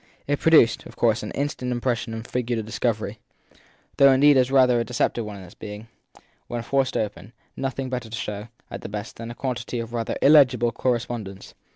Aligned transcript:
It 0.25 0.39
produced 0.39 0.87
of 0.87 0.95
course 0.95 1.21
an 1.21 1.29
instant 1.33 1.71
impression 1.71 2.11
and 2.15 2.25
figured 2.27 2.57
as 2.57 2.63
a 2.63 2.65
discovery; 2.65 3.19
though 3.97 4.11
indeed 4.11 4.35
as 4.35 4.49
rather 4.49 4.79
a 4.79 4.83
deceptive 4.83 5.23
one 5.25 5.35
on 5.35 5.43
its 5.43 5.55
having, 5.61 5.89
when 6.47 6.63
forced 6.63 6.97
open, 6.97 7.33
nothing 7.55 7.87
better 7.91 8.09
to 8.09 8.17
show, 8.17 8.47
at 8.71 8.81
the 8.81 8.89
best, 8.89 9.17
than 9.17 9.29
a 9.29 9.35
quantity 9.35 9.77
of 9.79 9.93
rather 9.93 10.17
illegible 10.23 10.71
correspondence. 10.71 11.53